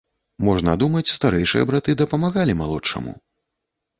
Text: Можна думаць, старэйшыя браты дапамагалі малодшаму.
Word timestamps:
Можна 0.45 0.71
думаць, 0.83 1.13
старэйшыя 1.17 1.67
браты 1.71 1.95
дапамагалі 2.01 2.57
малодшаму. 2.61 3.13